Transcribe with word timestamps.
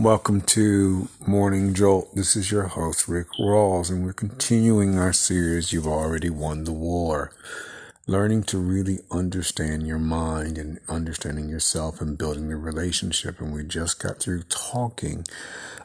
Welcome 0.00 0.40
to 0.42 1.10
Morning 1.26 1.74
Jolt. 1.74 2.14
This 2.14 2.34
is 2.34 2.50
your 2.50 2.68
host, 2.68 3.06
Rick 3.06 3.26
Rawls, 3.38 3.90
and 3.90 4.02
we're 4.02 4.14
continuing 4.14 4.98
our 4.98 5.12
series, 5.12 5.74
You've 5.74 5.86
Already 5.86 6.30
Won 6.30 6.64
the 6.64 6.72
War. 6.72 7.32
Learning 8.06 8.42
to 8.44 8.56
really 8.56 9.00
understand 9.10 9.86
your 9.86 9.98
mind 9.98 10.56
and 10.56 10.80
understanding 10.88 11.50
yourself 11.50 12.00
and 12.00 12.16
building 12.16 12.48
the 12.48 12.56
relationship. 12.56 13.42
And 13.42 13.52
we 13.52 13.62
just 13.62 14.02
got 14.02 14.20
through 14.20 14.44
talking 14.44 15.26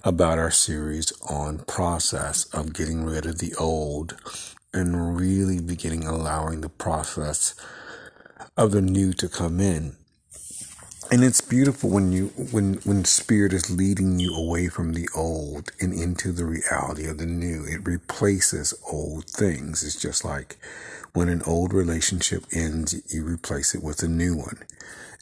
about 0.05 0.39
our 0.39 0.49
series 0.49 1.11
on 1.29 1.65
process 1.65 2.45
of 2.53 2.71
getting 2.71 3.03
rid 3.03 3.25
of 3.25 3.39
the 3.39 3.53
old 3.55 4.15
and 4.73 5.17
really 5.17 5.59
beginning 5.59 6.07
allowing 6.07 6.61
the 6.61 6.69
process 6.69 7.53
of 8.55 8.71
the 8.71 8.81
new 8.81 9.11
to 9.11 9.27
come 9.27 9.59
in 9.59 9.97
and 11.11 11.23
it's 11.23 11.41
beautiful 11.41 11.89
when 11.89 12.11
you 12.11 12.27
when 12.51 12.75
when 12.83 13.05
spirit 13.05 13.53
is 13.53 13.69
leading 13.69 14.19
you 14.19 14.35
away 14.35 14.69
from 14.69 14.93
the 14.93 15.07
old 15.15 15.71
and 15.79 15.93
into 15.93 16.31
the 16.31 16.45
reality 16.45 17.05
of 17.07 17.17
the 17.19 17.25
new. 17.25 17.63
It 17.65 17.85
replaces 17.85 18.73
old 18.91 19.25
things. 19.25 19.83
It's 19.83 19.99
just 19.99 20.25
like 20.25 20.57
when 21.13 21.29
an 21.29 21.41
old 21.43 21.73
relationship 21.73 22.45
ends 22.51 23.01
you 23.13 23.23
replace 23.23 23.75
it 23.75 23.83
with 23.83 24.01
a 24.03 24.07
new 24.07 24.35
one. 24.35 24.59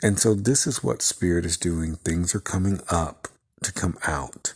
And 0.02 0.20
so 0.20 0.34
this 0.34 0.66
is 0.68 0.84
what 0.84 1.02
spirit 1.02 1.46
is 1.46 1.58
doing. 1.58 1.96
Things 1.98 2.34
are 2.34 2.40
coming 2.40 2.80
up 2.90 3.28
to 3.64 3.72
come 3.72 3.98
out 4.08 4.54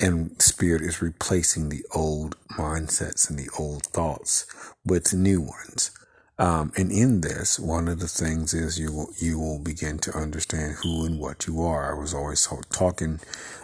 and 0.00 0.40
spirit 0.40 0.82
is 0.82 1.02
replacing 1.02 1.68
the 1.68 1.84
old 1.94 2.36
mindsets 2.52 3.28
and 3.28 3.38
the 3.38 3.50
old 3.58 3.84
thoughts 3.84 4.46
with 4.84 5.12
new 5.12 5.40
ones 5.40 5.90
um, 6.38 6.72
and 6.76 6.92
in 6.92 7.22
this, 7.22 7.58
one 7.58 7.88
of 7.88 8.00
the 8.00 8.08
things 8.08 8.54
is 8.54 8.78
you 8.78 8.92
will, 8.92 9.10
you 9.18 9.38
will 9.38 9.58
begin 9.58 9.98
to 10.00 10.16
understand 10.16 10.76
who 10.82 11.06
and 11.06 11.20
what 11.20 11.46
you 11.46 11.62
are. 11.62 11.94
I 11.94 11.98
was 12.00 12.14
always 12.14 12.48
talking 12.70 13.20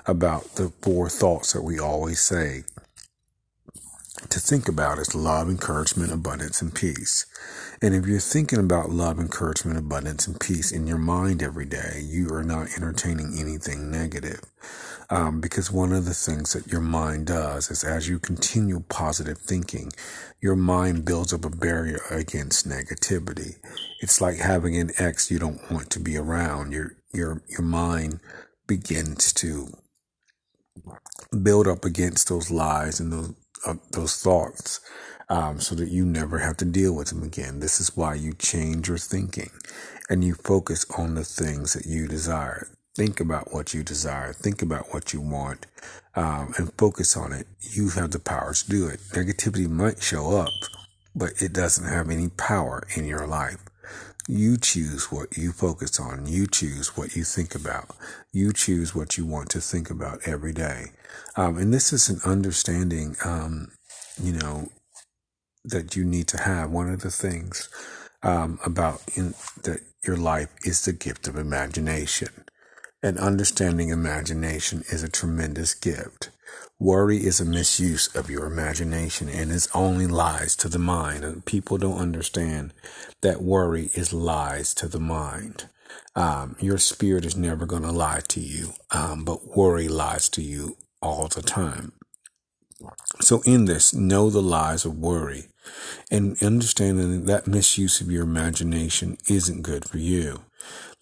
about 0.07 0.57
the 0.57 0.73
four 0.83 1.09
thoughts 1.11 1.53
that 1.55 1.63
we 1.63 1.79
always 1.79 2.21
say 2.21 2.65
to 4.31 4.39
think 4.41 4.69
about 4.69 4.99
is 4.99 5.15
love, 5.15 5.49
encouragement, 5.49 6.13
abundance, 6.13 6.63
and 6.63 6.75
peace. 6.75 7.27
And 7.83 7.95
if 7.95 8.07
you're 8.07 8.21
thinking 8.21 8.61
about 8.61 8.91
love, 8.91 9.19
encouragement, 9.19 9.79
abundance, 9.79 10.27
and 10.27 10.39
peace 10.39 10.73
in 10.73 10.87
your 10.87 10.99
mind 10.99 11.43
every 11.43 11.67
day, 11.67 12.01
you 12.05 12.29
are 12.33 12.45
not 12.45 12.69
entertaining 12.77 13.37
anything 13.39 13.91
negative. 13.91 14.41
Um, 15.11 15.41
because 15.41 15.71
one 15.71 15.93
of 15.93 16.07
the 16.07 16.15
things 16.15 16.55
that 16.55 16.71
your 16.73 16.81
mind 16.81 17.27
does 17.27 17.71
is 17.71 17.85
as 17.85 18.09
you 18.09 18.19
continue 18.19 18.81
positive 18.89 19.39
thinking, 19.39 19.93
your 20.41 20.57
mind 20.57 21.05
builds 21.05 21.33
up 21.33 21.45
a 21.45 21.51
barrier 21.51 22.01
against 22.11 22.69
negativity. 22.69 23.57
It's 24.01 24.21
like 24.21 24.37
having 24.39 24.77
an 24.77 24.93
ex 24.99 25.31
you 25.31 25.39
don't 25.39 25.61
want 25.71 25.91
to 25.91 26.01
be 26.01 26.17
around. 26.17 26.73
Your, 26.73 26.97
your, 27.13 27.43
your 27.49 27.63
mind 27.63 28.21
begins 28.67 29.33
to 29.35 29.69
build 31.43 31.69
up 31.69 31.85
against 31.85 32.29
those 32.29 32.51
lies 32.51 33.01
and 33.01 33.13
those, 33.13 33.35
uh, 33.67 33.75
those 33.93 34.17
thoughts. 34.17 34.81
Um, 35.31 35.59
so 35.59 35.75
that 35.77 35.89
you 35.89 36.05
never 36.05 36.41
have 36.41 36.59
to 36.59 36.67
deal 36.67 36.95
with 36.95 37.09
them 37.09 37.23
again. 37.23 37.61
This 37.61 37.81
is 37.81 37.97
why 37.97 38.15
you 38.15 38.35
change 38.35 38.89
your 38.89 38.99
thinking 38.99 39.51
and 40.11 40.23
you 40.23 40.35
focus 40.35 40.85
on 40.99 41.15
the 41.15 41.25
things 41.25 41.73
that 41.73 41.87
you 41.87 42.07
desire. 42.07 42.69
Think 42.95 43.21
about 43.21 43.53
what 43.53 43.73
you 43.75 43.83
desire. 43.83 44.35
Think 44.35 44.63
about 44.63 44.93
what 44.93 45.13
you 45.15 45.21
want 45.23 45.67
um, 46.15 46.53
and 46.59 46.73
focus 46.79 47.17
on 47.17 47.33
it. 47.33 47.47
You 47.61 47.89
have 47.91 48.13
the 48.13 48.21
power 48.21 48.53
to 48.55 48.71
do 48.71 48.87
it. 48.87 49.01
Negativity 49.13 49.69
might 49.69 50.03
show 50.03 50.37
up, 50.37 50.53
but 51.15 51.33
it 51.41 51.53
doesn't 51.53 51.89
have 51.89 52.11
any 52.11 52.29
power 52.29 52.87
in 52.97 53.05
your 53.05 53.27
life. 53.27 53.59
You 54.27 54.57
choose 54.57 55.13
what 55.13 55.37
you 55.37 55.53
focus 55.53 56.01
on. 56.01 56.27
You 56.27 56.47
choose 56.47 56.97
what 56.97 57.15
you 57.15 57.25
think 57.25 57.55
about. 57.55 57.91
You 58.33 58.53
choose 58.53 58.95
what 58.95 59.19
you 59.19 59.27
want 59.27 59.51
to 59.51 59.61
think 59.61 59.91
about 59.91 60.21
every 60.27 60.53
day. 60.53 60.93
Um, 61.37 61.59
and 61.59 61.75
this 61.75 61.93
is 61.93 62.09
an 62.09 62.21
understanding, 62.25 63.17
um, 63.25 63.73
you 64.23 64.33
know, 64.33 64.71
that 65.65 65.95
you 65.95 66.05
need 66.05 66.27
to 66.29 66.41
have. 66.43 66.71
One 66.71 66.91
of 66.91 67.03
the 67.03 67.11
things 67.11 67.69
um, 68.23 68.59
about 68.65 69.03
in, 69.15 69.35
that 69.63 69.81
your 70.07 70.17
life 70.17 70.49
is 70.65 70.85
the 70.85 70.93
gift 70.93 71.29
of 71.29 71.37
imagination. 71.37 72.45
And 73.03 73.19
understanding 73.19 73.91
imagination 73.91 74.85
is 74.91 75.03
a 75.03 75.11
tremendous 75.11 75.75
gift. 75.75 76.31
Worry 76.85 77.25
is 77.25 77.41
a 77.41 77.47
misuse 77.47 78.15
of 78.15 78.29
your 78.29 78.45
imagination 78.45 79.27
and 79.27 79.51
it's 79.51 79.75
only 79.75 80.07
lies 80.07 80.55
to 80.57 80.69
the 80.69 80.79
mind. 80.79 81.25
And 81.25 81.43
people 81.43 81.79
don't 81.79 81.97
understand 81.97 82.75
that 83.23 83.41
worry 83.41 83.89
is 83.95 84.13
lies 84.13 84.75
to 84.75 84.87
the 84.87 85.01
mind. 85.01 85.65
Um, 86.15 86.57
your 86.61 86.77
spirit 86.77 87.25
is 87.25 87.37
never 87.39 87.65
going 87.65 87.85
to 87.85 87.91
lie 87.91 88.21
to 88.29 88.41
you, 88.41 88.75
um, 88.91 89.25
but 89.25 89.57
worry 89.57 89.89
lies 89.89 90.29
to 90.29 90.43
you 90.43 90.77
all 91.01 91.27
the 91.29 91.41
time. 91.41 91.93
So, 93.21 93.43
in 93.45 93.65
this, 93.65 93.95
know 93.95 94.31
the 94.31 94.43
lies 94.43 94.85
of 94.85 94.99
worry 94.99 95.49
and 96.11 96.41
understanding 96.43 97.25
that 97.25 97.47
misuse 97.47 98.01
of 98.01 98.11
your 98.11 98.23
imagination 98.23 99.19
isn't 99.29 99.63
good 99.63 99.89
for 99.89 99.99
you. 99.99 100.41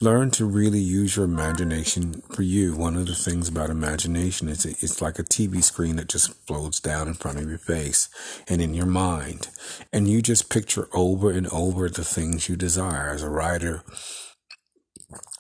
Learn 0.01 0.33
to 0.33 0.45
really 0.45 0.81
use 0.81 1.17
your 1.17 1.25
imagination 1.25 2.23
for 2.35 2.43
you. 2.43 2.77
One 2.77 2.97
of 2.97 3.07
the 3.07 3.15
things 3.15 3.49
about 3.49 3.71
imagination 3.71 4.49
is 4.49 4.67
it's 4.67 5.01
like 5.01 5.21
a 5.21 5.25
TV 5.25 5.63
screen 5.63 5.95
that 5.97 6.09
just 6.09 6.33
floats 6.47 6.81
down 6.81 7.07
in 7.07 7.15
front 7.15 7.39
of 7.39 7.49
your 7.49 7.59
face 7.59 8.09
and 8.49 8.61
in 8.61 8.75
your 8.75 8.87
mind. 8.87 9.49
And 9.93 10.09
you 10.09 10.21
just 10.21 10.51
picture 10.51 10.89
over 10.93 11.31
and 11.31 11.47
over 11.49 11.89
the 11.89 12.05
things 12.05 12.49
you 12.49 12.57
desire. 12.57 13.11
As 13.11 13.23
a 13.23 13.31
writer, 13.31 13.85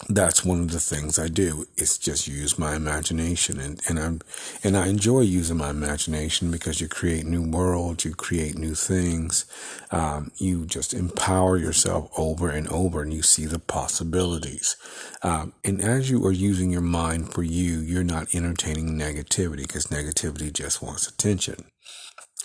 that's 0.08 0.44
one 0.44 0.60
of 0.60 0.72
the 0.72 0.80
things 0.80 1.18
I 1.18 1.28
do. 1.28 1.66
It's 1.76 1.96
just 1.96 2.26
use 2.26 2.58
my 2.58 2.74
imagination 2.74 3.60
and, 3.60 3.80
and 3.88 3.98
I'm, 3.98 4.20
and 4.64 4.76
I 4.76 4.88
enjoy 4.88 5.20
using 5.20 5.56
my 5.56 5.70
imagination 5.70 6.50
because 6.50 6.80
you 6.80 6.88
create 6.88 7.24
new 7.24 7.42
worlds, 7.42 8.04
you 8.04 8.14
create 8.14 8.56
new 8.56 8.74
things. 8.74 9.44
Um, 9.90 10.32
you 10.36 10.66
just 10.66 10.92
empower 10.92 11.56
yourself 11.56 12.10
over 12.18 12.50
and 12.50 12.68
over 12.68 13.02
and 13.02 13.12
you 13.12 13.22
see 13.22 13.46
the 13.46 13.58
possibilities. 13.58 14.76
Um, 15.22 15.52
and 15.64 15.80
as 15.80 16.10
you 16.10 16.24
are 16.26 16.32
using 16.32 16.70
your 16.70 16.80
mind 16.80 17.32
for 17.32 17.42
you, 17.42 17.78
you're 17.78 18.02
not 18.04 18.34
entertaining 18.34 18.98
negativity 18.98 19.62
because 19.62 19.86
negativity 19.86 20.52
just 20.52 20.82
wants 20.82 21.08
attention. 21.08 21.64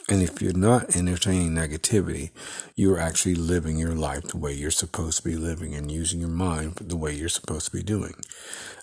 And 0.09 0.21
if 0.21 0.41
you're 0.41 0.53
not 0.53 0.95
entertaining 0.95 1.51
negativity, 1.51 2.31
you're 2.75 2.99
actually 2.99 3.35
living 3.35 3.77
your 3.77 3.93
life 3.93 4.23
the 4.23 4.37
way 4.37 4.53
you're 4.53 4.71
supposed 4.71 5.17
to 5.17 5.23
be 5.23 5.35
living 5.35 5.75
and 5.75 5.91
using 5.91 6.19
your 6.19 6.29
mind 6.29 6.75
the 6.75 6.95
way 6.95 7.13
you're 7.13 7.27
supposed 7.27 7.65
to 7.65 7.75
be 7.75 7.83
doing. 7.83 8.15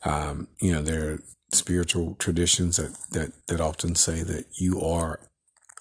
Um, 0.05 0.49
you 0.61 0.73
know, 0.73 0.83
there 0.83 1.13
are 1.13 1.19
spiritual 1.53 2.17
traditions 2.17 2.77
that, 2.77 2.97
that, 3.13 3.33
that 3.49 3.61
often 3.61 3.95
say 3.95 4.23
that 4.23 4.47
you 4.59 4.81
are 4.83 5.21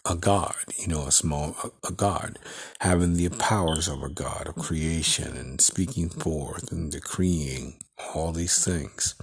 a 0.06 0.16
God, 0.16 0.56
you 0.78 0.88
know, 0.88 1.08
a 1.08 1.12
small, 1.12 1.56
a, 1.64 1.88
a, 1.88 1.92
God, 1.92 2.38
having 2.80 3.14
the 3.16 3.30
powers 3.30 3.88
of 3.88 4.04
a 4.04 4.10
God 4.10 4.48
of 4.48 4.56
creation 4.56 5.38
and 5.38 5.62
speaking 5.62 6.10
forth 6.10 6.72
and 6.72 6.92
decreeing 6.92 7.80
all 8.14 8.32
these 8.32 8.64
things. 8.64 9.16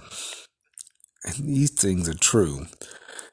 And 1.23 1.35
these 1.35 1.71
things 1.71 2.09
are 2.09 2.15
true. 2.17 2.65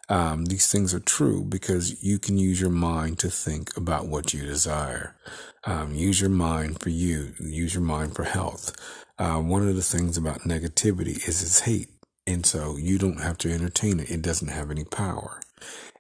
Um, 0.08 0.46
these 0.46 0.70
things 0.70 0.94
are 0.94 1.00
true 1.00 1.44
because 1.44 2.02
you 2.02 2.18
can 2.18 2.38
use 2.38 2.60
your 2.60 2.70
mind 2.70 3.18
to 3.20 3.30
think 3.30 3.76
about 3.76 4.08
what 4.08 4.32
you 4.32 4.42
desire. 4.42 5.16
Um, 5.64 5.94
use 5.94 6.20
your 6.20 6.30
mind 6.30 6.80
for 6.80 6.88
you. 6.88 7.34
Use 7.38 7.74
your 7.74 7.82
mind 7.82 8.14
for 8.14 8.24
health. 8.24 8.74
Uh, 9.18 9.38
one 9.38 9.68
of 9.68 9.76
the 9.76 9.82
things 9.82 10.16
about 10.16 10.40
negativity 10.40 11.16
is 11.28 11.42
its 11.42 11.60
hate. 11.60 11.88
And 12.26 12.46
so 12.46 12.76
you 12.76 12.98
don't 12.98 13.20
have 13.20 13.38
to 13.38 13.52
entertain 13.52 14.00
it. 14.00 14.10
It 14.10 14.22
doesn't 14.22 14.48
have 14.48 14.70
any 14.70 14.84
power. 14.84 15.40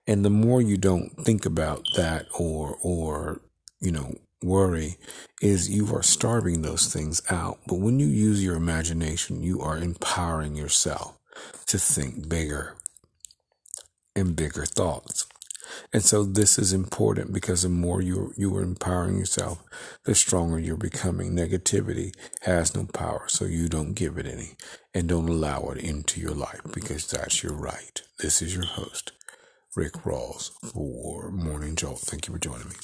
And 0.06 0.24
the 0.24 0.30
more 0.30 0.62
you 0.62 0.78
don't 0.78 1.10
think 1.24 1.44
about 1.44 1.84
that 1.96 2.26
or, 2.38 2.78
or, 2.82 3.40
you 3.80 3.92
know, 3.92 4.14
worry 4.42 4.96
is 5.42 5.68
you 5.68 5.94
are 5.94 6.02
starving 6.02 6.62
those 6.62 6.92
things 6.92 7.20
out. 7.30 7.58
But 7.66 7.80
when 7.80 7.98
you 7.98 8.06
use 8.06 8.42
your 8.42 8.56
imagination, 8.56 9.42
you 9.42 9.60
are 9.60 9.76
empowering 9.76 10.54
yourself 10.54 11.18
to 11.66 11.78
think 11.78 12.28
bigger, 12.28 12.76
and 14.18 14.36
bigger 14.36 14.66
thoughts. 14.66 15.26
And 15.92 16.02
so 16.02 16.24
this 16.24 16.58
is 16.58 16.72
important 16.72 17.32
because 17.32 17.62
the 17.62 17.68
more 17.68 18.00
you 18.00 18.32
you 18.36 18.54
are 18.56 18.62
empowering 18.62 19.18
yourself, 19.18 19.62
the 20.04 20.14
stronger 20.14 20.58
you're 20.58 20.76
becoming. 20.76 21.32
Negativity 21.32 22.14
has 22.42 22.74
no 22.74 22.84
power, 22.86 23.24
so 23.28 23.44
you 23.44 23.68
don't 23.68 23.94
give 23.94 24.18
it 24.18 24.26
any 24.26 24.52
and 24.94 25.08
don't 25.08 25.28
allow 25.28 25.68
it 25.68 25.78
into 25.78 26.20
your 26.20 26.34
life 26.34 26.60
because 26.72 27.06
that's 27.06 27.42
your 27.42 27.54
right. 27.54 28.02
This 28.18 28.42
is 28.42 28.54
your 28.54 28.66
host, 28.66 29.12
Rick 29.76 29.92
Rawls 30.04 30.50
for 30.72 31.30
Morning 31.30 31.76
Jolt. 31.76 32.00
Thank 32.00 32.28
you 32.28 32.34
for 32.34 32.40
joining 32.40 32.68
me. 32.68 32.74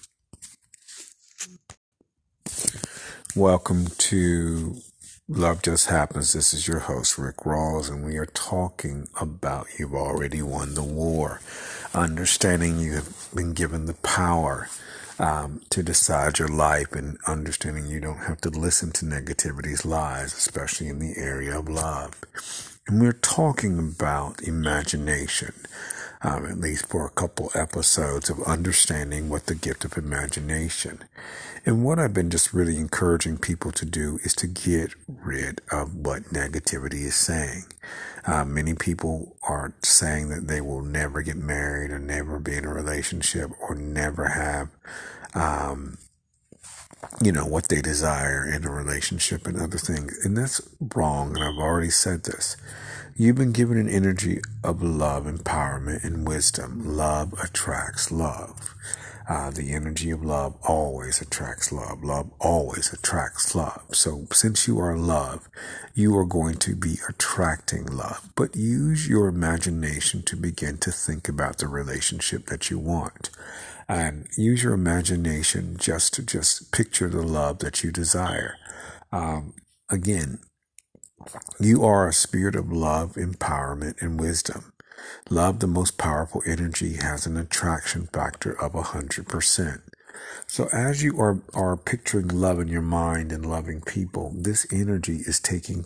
Welcome 3.34 3.86
to 3.86 4.76
Love 5.26 5.62
Just 5.62 5.86
Happens. 5.86 6.34
This 6.34 6.52
is 6.52 6.68
your 6.68 6.80
host, 6.80 7.16
Rick 7.16 7.36
Rawls, 7.46 7.88
and 7.88 8.04
we 8.04 8.18
are 8.18 8.26
talking 8.26 9.08
about 9.18 9.68
You've 9.78 9.94
Already 9.94 10.42
Won 10.42 10.74
the 10.74 10.82
War. 10.82 11.40
Understanding 11.94 12.78
you 12.78 12.92
have 12.92 13.28
been 13.34 13.54
given 13.54 13.86
the 13.86 13.94
power 13.94 14.68
um, 15.18 15.62
to 15.70 15.82
decide 15.82 16.38
your 16.38 16.48
life 16.48 16.92
and 16.92 17.16
understanding 17.26 17.86
you 17.86 18.00
don't 18.00 18.18
have 18.18 18.42
to 18.42 18.50
listen 18.50 18.92
to 18.92 19.06
negativity's 19.06 19.86
lies, 19.86 20.34
especially 20.34 20.88
in 20.88 20.98
the 20.98 21.14
area 21.16 21.58
of 21.58 21.70
love. 21.70 22.20
And 22.86 23.00
we're 23.00 23.12
talking 23.14 23.78
about 23.78 24.42
imagination, 24.42 25.54
um, 26.24 26.46
at 26.46 26.58
least 26.58 26.88
for 26.88 27.06
a 27.06 27.10
couple 27.10 27.50
episodes 27.54 28.30
of 28.30 28.42
understanding 28.42 29.28
what 29.28 29.46
the 29.46 29.54
gift 29.54 29.84
of 29.84 29.98
imagination. 29.98 31.04
And 31.66 31.84
what 31.84 31.98
I've 31.98 32.14
been 32.14 32.30
just 32.30 32.52
really 32.52 32.76
encouraging 32.76 33.38
people 33.38 33.72
to 33.72 33.84
do 33.84 34.18
is 34.22 34.34
to 34.36 34.46
get 34.46 34.94
rid 35.06 35.60
of 35.70 35.94
what 35.94 36.24
negativity 36.24 37.04
is 37.04 37.14
saying. 37.14 37.64
Uh, 38.26 38.44
many 38.44 38.74
people 38.74 39.36
are 39.46 39.74
saying 39.82 40.30
that 40.30 40.48
they 40.48 40.60
will 40.60 40.82
never 40.82 41.20
get 41.22 41.36
married 41.36 41.90
or 41.90 41.98
never 41.98 42.38
be 42.38 42.56
in 42.56 42.64
a 42.64 42.72
relationship 42.72 43.50
or 43.60 43.74
never 43.74 44.28
have 44.28 44.68
um, 45.34 45.98
you 47.22 47.32
know, 47.32 47.46
what 47.46 47.68
they 47.68 47.80
desire 47.80 48.46
in 48.46 48.64
a 48.64 48.70
relationship 48.70 49.46
and 49.46 49.60
other 49.60 49.78
things. 49.78 50.18
And 50.24 50.36
that's 50.36 50.60
wrong. 50.94 51.36
And 51.36 51.44
I've 51.44 51.58
already 51.58 51.90
said 51.90 52.24
this. 52.24 52.56
You've 53.16 53.36
been 53.36 53.52
given 53.52 53.78
an 53.78 53.88
energy 53.88 54.40
of 54.64 54.82
love, 54.82 55.24
empowerment, 55.24 56.02
and 56.04 56.26
wisdom. 56.26 56.96
Love 56.96 57.32
attracts 57.34 58.10
love. 58.10 58.74
Uh, 59.28 59.50
the 59.50 59.72
energy 59.72 60.10
of 60.10 60.24
love 60.24 60.56
always 60.62 61.20
attracts 61.22 61.72
love. 61.72 62.04
Love 62.04 62.30
always 62.40 62.92
attracts 62.92 63.54
love. 63.54 63.82
So 63.92 64.26
since 64.32 64.68
you 64.68 64.78
are 64.80 64.96
love, 64.96 65.48
you 65.94 66.16
are 66.18 66.26
going 66.26 66.56
to 66.56 66.76
be 66.76 66.96
attracting 67.08 67.86
love. 67.86 68.30
But 68.36 68.56
use 68.56 69.08
your 69.08 69.28
imagination 69.28 70.22
to 70.24 70.36
begin 70.36 70.78
to 70.78 70.92
think 70.92 71.28
about 71.28 71.58
the 71.58 71.68
relationship 71.68 72.46
that 72.46 72.70
you 72.70 72.78
want 72.78 73.30
and 73.88 74.28
use 74.36 74.62
your 74.62 74.74
imagination 74.74 75.76
just 75.78 76.14
to 76.14 76.22
just 76.22 76.72
picture 76.72 77.08
the 77.08 77.22
love 77.22 77.60
that 77.60 77.84
you 77.84 77.92
desire. 77.92 78.56
Um, 79.12 79.54
again, 79.90 80.40
you 81.60 81.84
are 81.84 82.08
a 82.08 82.12
spirit 82.12 82.56
of 82.56 82.72
love, 82.72 83.14
empowerment, 83.14 84.02
and 84.02 84.20
wisdom. 84.20 84.73
Love, 85.31 85.61
the 85.61 85.67
most 85.67 85.99
powerful 85.99 86.43
energy, 86.46 86.94
has 86.94 87.26
an 87.26 87.37
attraction 87.37 88.08
factor 88.12 88.52
of 88.61 88.73
100%. 88.73 89.82
So 90.46 90.69
as 90.73 91.02
you 91.02 91.20
are, 91.20 91.41
are 91.52 91.76
picturing 91.76 92.29
love 92.29 92.61
in 92.61 92.69
your 92.69 92.82
mind 92.82 93.32
and 93.32 93.44
loving 93.44 93.81
people, 93.81 94.32
this 94.35 94.67
energy 94.73 95.23
is 95.26 95.41
taking 95.41 95.85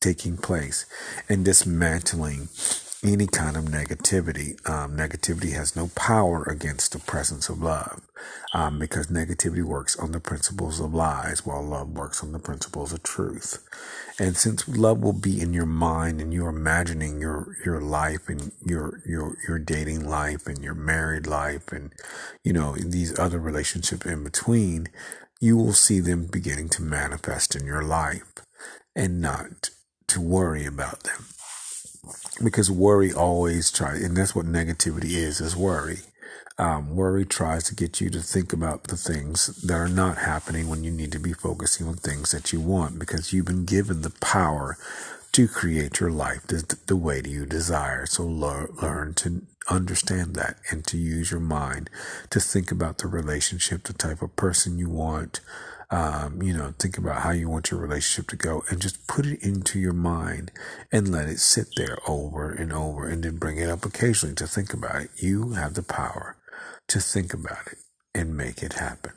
taking 0.00 0.36
place 0.36 0.84
and 1.30 1.46
dismantling 1.46 2.48
any 3.04 3.26
kind 3.26 3.56
of 3.56 3.64
negativity. 3.64 4.52
Um, 4.68 4.96
negativity 4.96 5.52
has 5.52 5.76
no 5.76 5.88
power 5.94 6.42
against 6.44 6.92
the 6.92 6.98
presence 6.98 7.48
of 7.50 7.60
love 7.60 8.00
um, 8.54 8.78
because 8.78 9.08
negativity 9.08 9.62
works 9.62 9.96
on 9.96 10.12
the 10.12 10.20
principles 10.20 10.80
of 10.80 10.94
lies 10.94 11.44
while 11.44 11.62
love 11.62 11.90
works 11.90 12.22
on 12.22 12.32
the 12.32 12.38
principles 12.38 12.92
of 12.92 13.02
truth. 13.02 13.62
And 14.18 14.36
since 14.36 14.66
love 14.66 15.02
will 15.02 15.12
be 15.12 15.40
in 15.40 15.52
your 15.52 15.66
mind 15.66 16.20
and 16.20 16.32
you're 16.32 16.48
imagining 16.48 17.20
your, 17.20 17.56
your 17.64 17.80
life 17.80 18.28
and 18.28 18.52
your, 18.64 19.02
your, 19.04 19.36
your 19.46 19.58
dating 19.58 20.08
life 20.08 20.46
and 20.46 20.64
your 20.64 20.74
married 20.74 21.26
life 21.26 21.72
and, 21.72 21.92
you 22.42 22.52
know, 22.52 22.74
these 22.76 23.18
other 23.18 23.38
relationships 23.38 24.06
in 24.06 24.24
between, 24.24 24.86
you 25.40 25.56
will 25.56 25.74
see 25.74 26.00
them 26.00 26.26
beginning 26.26 26.70
to 26.70 26.82
manifest 26.82 27.54
in 27.54 27.66
your 27.66 27.82
life 27.82 28.32
and 28.96 29.20
not 29.20 29.70
to 30.06 30.20
worry 30.20 30.64
about 30.64 31.02
them 31.02 31.24
because 32.42 32.70
worry 32.70 33.12
always 33.12 33.70
tries, 33.70 34.02
and 34.02 34.16
that's 34.16 34.34
what 34.34 34.46
negativity 34.46 35.12
is, 35.12 35.40
is 35.40 35.56
worry. 35.56 35.98
Um, 36.56 36.94
worry 36.94 37.24
tries 37.24 37.64
to 37.64 37.74
get 37.74 38.00
you 38.00 38.10
to 38.10 38.20
think 38.20 38.52
about 38.52 38.84
the 38.84 38.96
things 38.96 39.46
that 39.62 39.74
are 39.74 39.88
not 39.88 40.18
happening 40.18 40.68
when 40.68 40.84
you 40.84 40.92
need 40.92 41.10
to 41.12 41.18
be 41.18 41.32
focusing 41.32 41.88
on 41.88 41.96
things 41.96 42.30
that 42.30 42.52
you 42.52 42.60
want 42.60 42.98
because 42.98 43.32
you've 43.32 43.46
been 43.46 43.64
given 43.64 44.02
the 44.02 44.10
power 44.20 44.78
to 45.32 45.48
create 45.48 45.98
your 45.98 46.12
life 46.12 46.46
the, 46.46 46.76
the 46.86 46.94
way 46.96 47.20
that 47.20 47.28
you 47.28 47.44
desire. 47.44 48.06
So 48.06 48.24
learn 48.24 49.14
to 49.14 49.42
understand 49.68 50.36
that 50.36 50.58
and 50.70 50.86
to 50.86 50.96
use 50.96 51.32
your 51.32 51.40
mind 51.40 51.90
to 52.30 52.38
think 52.38 52.70
about 52.70 52.98
the 52.98 53.08
relationship, 53.08 53.82
the 53.82 53.92
type 53.92 54.22
of 54.22 54.36
person 54.36 54.78
you 54.78 54.88
want, 54.88 55.40
um, 55.90 56.42
you 56.42 56.52
know, 56.52 56.74
think 56.78 56.98
about 56.98 57.22
how 57.22 57.30
you 57.30 57.48
want 57.48 57.70
your 57.70 57.80
relationship 57.80 58.28
to 58.30 58.36
go 58.36 58.64
and 58.70 58.80
just 58.80 59.06
put 59.06 59.26
it 59.26 59.42
into 59.42 59.78
your 59.78 59.92
mind 59.92 60.50
and 60.90 61.10
let 61.10 61.28
it 61.28 61.38
sit 61.38 61.68
there 61.76 61.98
over 62.06 62.50
and 62.50 62.72
over 62.72 63.08
and 63.08 63.22
then 63.24 63.36
bring 63.36 63.58
it 63.58 63.68
up 63.68 63.84
occasionally 63.84 64.34
to 64.36 64.46
think 64.46 64.72
about 64.72 65.02
it. 65.02 65.10
You 65.16 65.52
have 65.52 65.74
the 65.74 65.82
power 65.82 66.36
to 66.88 67.00
think 67.00 67.32
about 67.34 67.66
it 67.66 67.78
and 68.14 68.36
make 68.36 68.62
it 68.62 68.74
happen. 68.74 69.12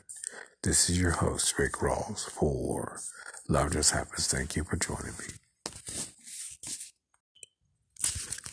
This 0.62 0.90
is 0.90 1.00
your 1.00 1.12
host, 1.12 1.58
Rick 1.58 1.74
Rawls, 1.74 2.28
for 2.28 3.00
Love 3.48 3.72
Just 3.72 3.92
Happens. 3.92 4.26
Thank 4.26 4.56
you 4.56 4.64
for 4.64 4.76
joining 4.76 5.12
me. 5.18 5.47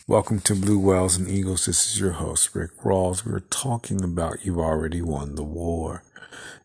Welcome 0.08 0.38
to 0.42 0.54
Blue 0.54 0.78
Whales 0.78 1.16
and 1.16 1.28
Eagles. 1.28 1.66
This 1.66 1.90
is 1.90 1.98
your 1.98 2.12
host, 2.12 2.54
Rick 2.54 2.76
Rawls. 2.84 3.26
We're 3.26 3.40
talking 3.40 4.04
about 4.04 4.44
You've 4.44 4.56
Already 4.56 5.02
Won 5.02 5.34
the 5.34 5.42
War 5.42 6.04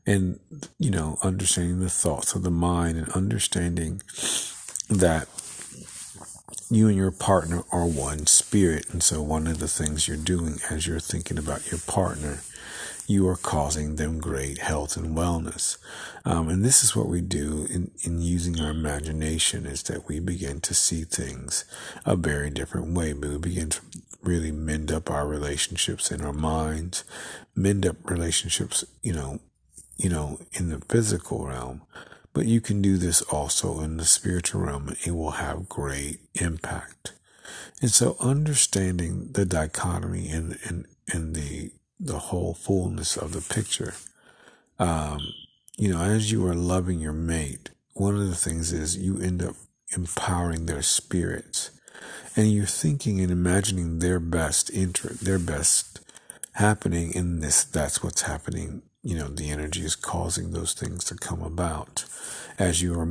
and 0.05 0.39
you 0.77 0.91
know 0.91 1.17
understanding 1.23 1.79
the 1.79 1.89
thoughts 1.89 2.35
of 2.35 2.43
the 2.43 2.51
mind 2.51 2.99
and 2.99 3.09
understanding 3.09 4.03
that 4.89 5.27
you 6.69 6.87
and 6.87 6.95
your 6.95 7.09
partner 7.09 7.63
are 7.71 7.87
one 7.87 8.27
spirit 8.27 8.85
and 8.91 9.01
so 9.01 9.23
one 9.23 9.47
of 9.47 9.57
the 9.57 9.67
things 9.67 10.07
you're 10.07 10.17
doing 10.17 10.59
as 10.69 10.85
you're 10.85 10.99
thinking 10.99 11.39
about 11.39 11.71
your 11.71 11.79
partner 11.87 12.41
you 13.11 13.27
are 13.27 13.35
causing 13.35 13.95
them 13.95 14.19
great 14.19 14.57
health 14.57 14.97
and 14.97 15.15
wellness. 15.15 15.77
Um, 16.25 16.49
and 16.49 16.63
this 16.63 16.83
is 16.83 16.95
what 16.95 17.07
we 17.07 17.21
do 17.21 17.67
in, 17.69 17.91
in 18.03 18.21
using 18.21 18.59
our 18.59 18.71
imagination 18.71 19.65
is 19.65 19.83
that 19.83 20.07
we 20.07 20.19
begin 20.19 20.61
to 20.61 20.73
see 20.73 21.03
things 21.03 21.65
a 22.05 22.15
very 22.15 22.49
different 22.49 22.95
way. 22.95 23.13
We 23.13 23.37
begin 23.37 23.69
to 23.69 23.81
really 24.23 24.51
mend 24.51 24.91
up 24.91 25.09
our 25.09 25.27
relationships 25.27 26.11
in 26.11 26.21
our 26.21 26.33
minds 26.33 27.03
mend 27.55 27.87
up 27.87 27.95
relationships 28.07 28.85
you 29.01 29.11
know 29.11 29.39
you 30.01 30.09
know, 30.09 30.39
in 30.53 30.69
the 30.69 30.81
physical 30.89 31.45
realm, 31.45 31.83
but 32.33 32.45
you 32.47 32.59
can 32.59 32.81
do 32.81 32.97
this 32.97 33.21
also 33.23 33.81
in 33.81 33.97
the 33.97 34.05
spiritual 34.05 34.61
realm. 34.61 34.87
And 34.87 34.97
it 35.05 35.11
will 35.11 35.31
have 35.31 35.69
great 35.69 36.21
impact. 36.33 37.13
And 37.81 37.91
so 37.91 38.15
understanding 38.19 39.29
the 39.33 39.45
dichotomy 39.45 40.29
and, 40.29 40.57
and, 40.63 40.87
and 41.11 41.35
the, 41.35 41.71
the 42.03 42.19
whole 42.19 42.53
fullness 42.53 43.15
of 43.15 43.31
the 43.31 43.53
picture, 43.53 43.93
um, 44.79 45.19
you 45.77 45.93
know, 45.93 46.01
as 46.01 46.31
you 46.31 46.45
are 46.47 46.55
loving 46.55 46.99
your 46.99 47.13
mate, 47.13 47.69
one 47.93 48.15
of 48.15 48.27
the 48.27 48.35
things 48.35 48.73
is 48.73 48.97
you 48.97 49.21
end 49.21 49.43
up 49.43 49.55
empowering 49.95 50.65
their 50.65 50.81
spirits. 50.81 51.71
And 52.35 52.51
you're 52.51 52.65
thinking 52.65 53.19
and 53.19 53.31
imagining 53.31 53.99
their 53.99 54.19
best 54.19 54.69
interest, 54.71 55.25
their 55.25 55.39
best 55.39 55.99
happening 56.53 57.11
in 57.13 57.39
this. 57.41 57.63
That's 57.63 58.03
what's 58.03 58.23
happening. 58.23 58.83
You 59.03 59.17
know 59.17 59.27
the 59.27 59.49
energy 59.49 59.81
is 59.81 59.95
causing 59.95 60.51
those 60.51 60.73
things 60.73 61.03
to 61.05 61.15
come 61.15 61.41
about. 61.41 62.05
As 62.57 62.81
you 62.81 62.97
are 62.99 63.05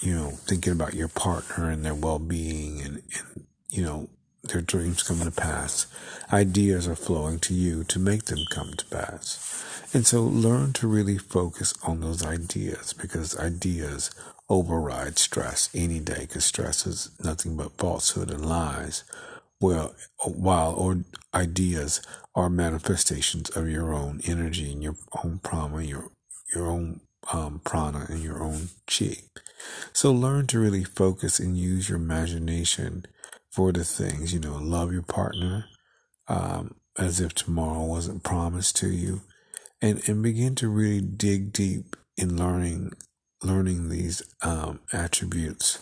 you 0.00 0.14
know 0.14 0.30
thinking 0.30 0.72
about 0.72 0.94
your 0.94 1.08
partner 1.08 1.70
and 1.70 1.84
their 1.84 1.94
well-being 1.94 2.80
and, 2.80 3.02
and 3.18 3.46
you 3.68 3.84
know 3.84 4.08
their 4.48 4.60
dreams 4.60 5.02
come 5.02 5.20
to 5.20 5.30
pass. 5.30 5.86
Ideas 6.32 6.86
are 6.86 6.96
flowing 6.96 7.38
to 7.40 7.54
you 7.54 7.84
to 7.84 7.98
make 7.98 8.24
them 8.24 8.40
come 8.50 8.72
to 8.74 8.84
pass. 8.86 9.64
And 9.92 10.06
so 10.06 10.22
learn 10.22 10.72
to 10.74 10.88
really 10.88 11.18
focus 11.18 11.74
on 11.82 12.00
those 12.00 12.24
ideas 12.24 12.92
because 12.92 13.38
ideas 13.38 14.10
override 14.48 15.18
stress. 15.18 15.68
Any 15.74 16.00
day 16.00 16.20
because 16.20 16.44
stress 16.44 16.86
is 16.86 17.10
nothing 17.22 17.56
but 17.56 17.78
falsehood 17.78 18.30
and 18.30 18.44
lies. 18.44 19.04
Well, 19.60 19.94
while 20.24 20.74
or 20.74 20.98
ideas 21.32 22.02
are 22.34 22.50
manifestations 22.50 23.50
of 23.50 23.68
your 23.68 23.94
own 23.94 24.20
energy 24.26 24.72
and 24.72 24.82
your 24.82 24.96
own 25.22 25.38
prana, 25.42 25.82
your 25.82 26.10
your 26.54 26.66
own 26.66 27.00
um, 27.32 27.60
prana 27.64 28.06
and 28.08 28.22
your 28.22 28.42
own 28.42 28.68
chi. 28.86 29.16
So 29.92 30.12
learn 30.12 30.46
to 30.48 30.58
really 30.58 30.84
focus 30.84 31.38
and 31.38 31.56
use 31.56 31.88
your 31.88 31.98
imagination 31.98 33.06
for 33.54 33.72
the 33.72 33.84
things. 33.84 34.34
You 34.34 34.40
know, 34.40 34.56
love 34.56 34.92
your 34.92 35.02
partner 35.02 35.66
um, 36.26 36.74
as 36.98 37.20
if 37.20 37.34
tomorrow 37.34 37.84
wasn't 37.84 38.24
promised 38.24 38.76
to 38.76 38.88
you, 38.88 39.22
and 39.80 40.06
and 40.08 40.22
begin 40.22 40.54
to 40.56 40.68
really 40.68 41.00
dig 41.00 41.52
deep 41.52 41.96
in 42.16 42.36
learning 42.36 42.92
learning 43.42 43.90
these 43.90 44.22
um, 44.42 44.80
attributes 44.92 45.78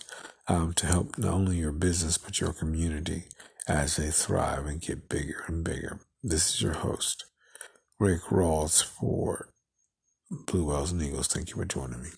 um, 0.47 0.73
to 0.73 0.85
help 0.85 1.17
not 1.17 1.33
only 1.33 1.57
your 1.57 1.71
business 1.71 2.17
but 2.17 2.39
your 2.39 2.53
community 2.53 3.23
as 3.67 3.95
they 3.95 4.11
thrive 4.11 4.65
and 4.65 4.81
get 4.81 5.09
bigger 5.09 5.43
and 5.47 5.63
bigger. 5.63 5.99
This 6.21 6.53
is 6.53 6.61
your 6.61 6.73
host, 6.73 7.25
Rick 7.99 8.21
Rawls 8.29 8.83
for 8.83 9.49
Blue 10.29 10.65
Whales 10.65 10.91
and 10.91 11.01
Eagles. 11.01 11.27
Thank 11.27 11.49
you 11.49 11.55
for 11.55 11.65
joining 11.65 12.03
me. 12.03 12.09